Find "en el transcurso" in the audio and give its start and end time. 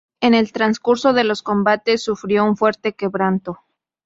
0.19-1.13